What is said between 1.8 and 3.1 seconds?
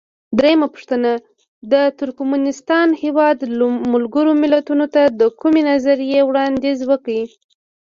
ترکمنستان